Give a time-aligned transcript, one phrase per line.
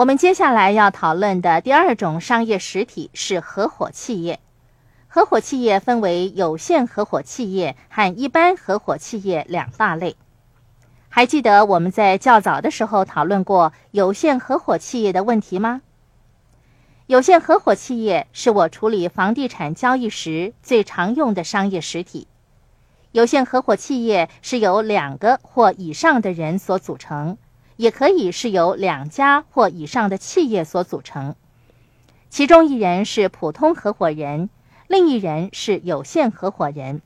[0.00, 4.40] 我们接下来要讨论的第二种商业实体是合伙企业。
[5.08, 10.16] 合伙企业分为有限合伙企业和一般合伙企业两大类。
[11.10, 15.82] 还记得我们在较早的时候讨论过有限合伙企业的问题吗？
[17.06, 22.26] 有限合伙企业是我处理房地产交易时最常用的商业实体。
[23.12, 27.36] 有限合伙企业是由两个或以上的人所组成，
[27.80, 31.34] 也可以是由两家或以上的企业所组成。
[32.28, 34.50] 其中一人是普通合伙人，
[34.86, 37.00] 另一人是有限合伙人。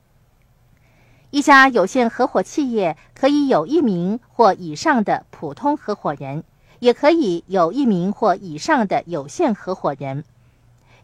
[1.31, 6.43] 一家有限合伙企业可以有一名或以上的普通合伙人。
[6.79, 10.25] 也可以有一名或以上的有限合伙人。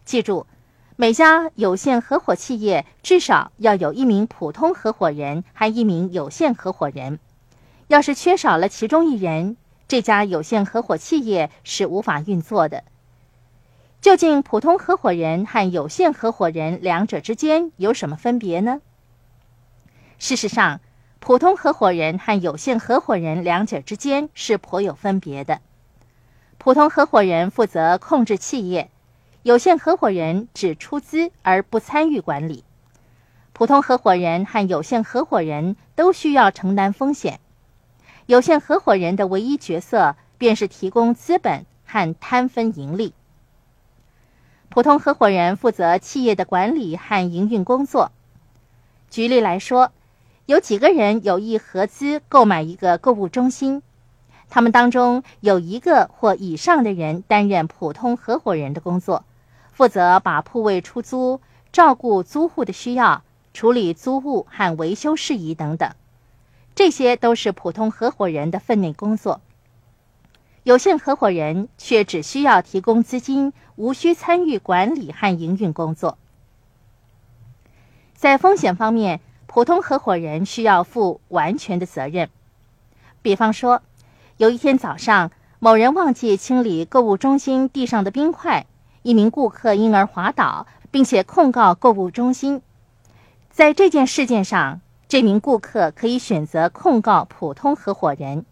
[0.04, 0.46] 记住，
[0.96, 7.18] 每家有限合伙企业至少要有一名普通合伙人和一名有限合伙人。
[7.88, 9.56] 要是缺少了其中一人，
[9.92, 12.82] 这家有限合伙企业是无法运作的。
[14.00, 18.80] 究竟普通合伙人和有限合伙人两者之间有什么分别呢？
[20.18, 20.80] 事实上，
[21.18, 25.60] 普通合伙人和有限合伙人两者之间是颇有分别的。
[26.56, 28.90] 普通合伙人负责控制企业，
[29.42, 32.64] 有限合伙人只出资而不参与管理。
[33.52, 37.40] 普通合伙人和有限合伙人都需要承担风险，
[38.26, 43.14] 有限合伙人的唯一角色便是提供资本和摊分盈利。
[44.68, 48.10] 普通合伙人负责企业的管理和营运工作。
[49.10, 49.92] 举例来说，
[50.46, 53.82] 有几个人有意合资购买一个购物中心。
[54.48, 59.24] 他们当中有一个或以上的人担任普通合伙人的工作，
[59.72, 61.40] 负责把铺位出租、
[61.72, 63.22] 照顾租户的需要、
[63.54, 65.92] 处理租务和维修事宜等等，
[66.74, 69.40] 这些都是普通合伙人的分内工作。
[70.62, 76.18] 有限合伙人却只需要提供资金，无需参与管理和营运工作。
[78.14, 82.30] 在风险方面，普通合伙人需要负完全的责任，
[83.22, 83.82] 比方说。
[84.38, 85.30] 有一天早上，
[85.60, 88.66] 某人忘记清理购物中心地上的冰块，
[89.02, 92.60] 一名顾客因而滑倒，并且控告购物中心。
[93.50, 94.80] 在这件事件上，
[95.12, 98.46] 这名顾客可以选择控告普通合伙人。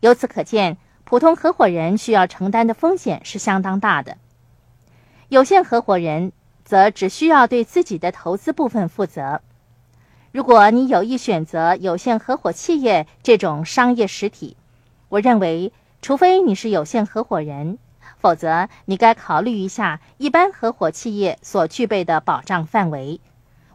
[0.00, 4.18] 由此可见，普通合伙人需要承担的风险是相当大的。
[5.30, 6.32] 有限合伙人
[6.62, 9.40] 则只需要对自己的投资部分负责。
[10.30, 14.58] 如果你有意选择有限合伙企业这种商业实体，
[15.08, 15.72] 我认为，
[16.02, 17.78] 除非你是有限合伙人，
[18.18, 23.22] 否则你该考虑一下一般合伙企业所具备的保障范围。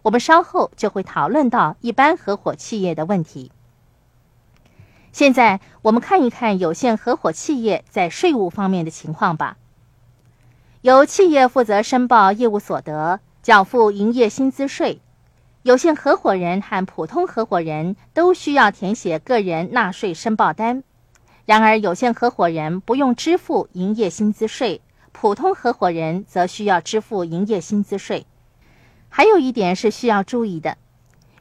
[0.03, 3.51] 我们稍后就会讨论到一般合伙企业的问题。
[5.11, 9.57] 现在我们看一看有限合伙企业在税务方面的情况吧。
[10.81, 14.99] 由企业负责申报业务所得，缴付营业薪资税。
[15.61, 20.83] 有限合伙人和普通合伙人都需要填写个人纳税申报单。
[21.45, 24.81] 然而，有限合伙人不用支付营业薪资税，
[25.13, 28.25] 普通合伙人则需要支付营业薪资税。
[29.15, 30.75] 还有一点是需要注意的：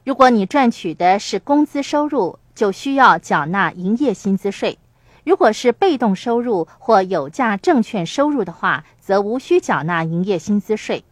[0.03, 4.77] 如果你赚取的是工资收入，就需要缴纳营业薪资税；
[5.23, 11.03] 如果是被动收入或有价证券收入的话，则无需缴纳营业薪资税。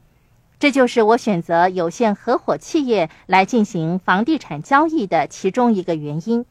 [0.60, 6.46] 这就是我选择有限合伙企业来进行房地产交易的其中一个原因。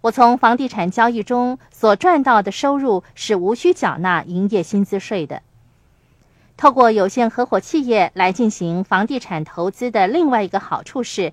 [0.00, 5.42] 我从房地产交易中所赚到的收入是无需缴纳营业薪资税的。
[6.62, 11.32] 透过有限合伙企业来进行房地产投资的另外一个好处是，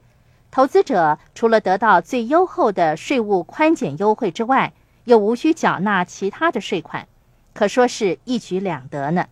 [0.50, 4.74] 投资者除了得到最优厚的税务宽减优惠之外，
[5.04, 7.08] 又无需缴纳其他的税款，
[7.54, 9.28] 可说是一举两得呢。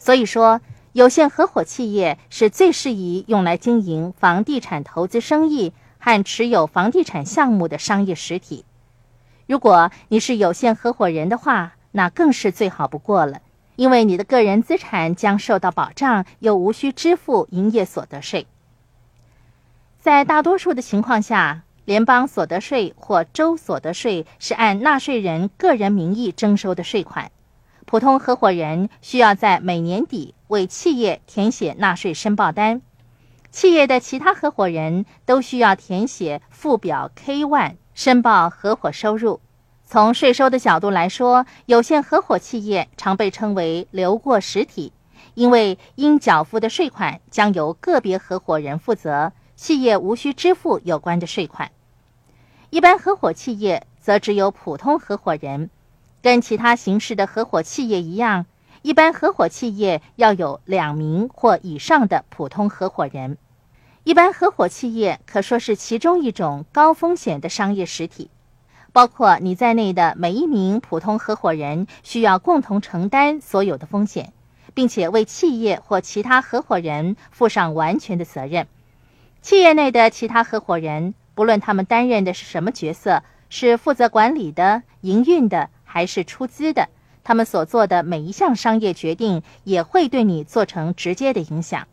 [0.00, 0.60] 所以说，
[0.90, 5.72] 有限合伙企业是最适宜用来经营房地产投资生意。
[6.00, 8.64] 和持有房地产项目的商业实体，
[9.46, 13.40] 如果你是有限合伙人的话，那更是最好不过了，
[13.82, 18.46] 因为你的个人资产将受到保障，又无需支付营业所得税。
[19.98, 27.32] 在大多数的情况下，联邦所得税或州所得税是按纳税人个人名义征收的税款，
[27.84, 32.82] 普通合伙人需要在每年底为企业填写纳税申报单。
[33.50, 39.40] 企业的其他合伙人都需要填写附表 K1 申报合伙收入。
[39.92, 44.90] 从税收的角度来说，有限合伙企业常被称为流过实体，
[45.34, 51.72] 因为应缴付的税款将由个别合伙人负责，企业无需支付有关的税款。
[52.70, 55.68] 一般合伙企业则只有普通合伙人，
[56.22, 58.46] 跟其他形式的合伙企业一样，
[58.80, 63.36] 一般合伙企业要有两名或以上的普通合伙人。
[64.04, 68.30] 一般合伙企业可说是其中一种高风险的商业实体，
[68.92, 74.32] 包括你在内的每一名普通合伙人需要共同承担所有的风险，
[74.74, 78.66] 并且为企业或其他合伙人负上完全的责任。
[79.40, 86.90] 企业内的其他合伙人，不论他们担任的是什么角色，是负责管理的、营运的，还是出资的，
[87.24, 91.88] 他们所做的每一项商业决定也会对你造成直接的影响。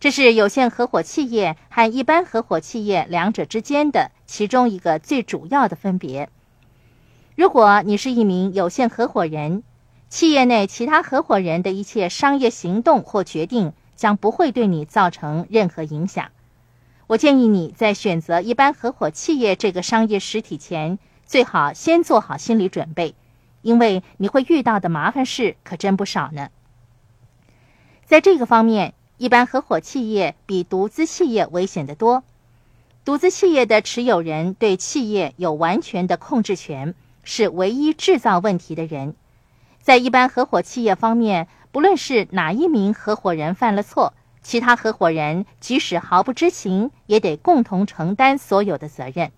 [0.00, 6.30] 这是有限合伙企业和一般合伙企业两者之间的其中一个最主要的分别。
[7.36, 9.62] 如果你是一名有限合伙人，
[10.08, 16.30] 企业内其他合伙人的一切商业行动或决定将不会对你造成任何影响。
[17.06, 23.14] 我建议你在选择一般合伙企业这个商业实体前，最好先做好心理准备，
[23.60, 26.48] 因为你会遇到的麻烦事可真不少呢。
[28.06, 28.94] 在这个方面。
[29.20, 32.24] 一般合伙企业比独资企业危险得多。
[33.04, 39.14] 独资企业的持有人对企业有完全的控制权，是唯一制造问题的人。
[39.82, 49.32] 在一般合伙企业方面，不论是哪一名合伙人犯了错，其他合伙人即使毫不知情，也得共同承担所有的责任。